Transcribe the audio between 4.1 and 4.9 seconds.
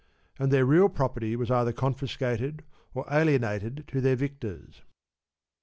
victors.